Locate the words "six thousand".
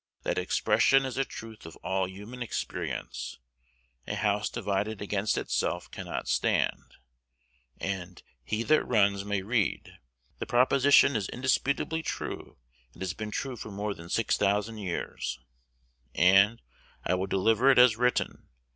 14.09-14.79